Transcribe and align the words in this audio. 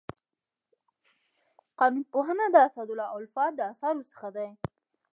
قانون 1.79 2.03
پوهنه 2.13 2.45
د 2.51 2.55
اسدالله 2.67 3.07
الفت 3.17 3.51
د 3.55 3.59
اثارو 3.71 4.07
څخه 4.11 4.27
دی. 4.35 4.49